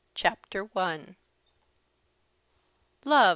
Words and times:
CHAPTER 0.15 0.67
I. 0.75 1.15
"Love! 3.05 3.25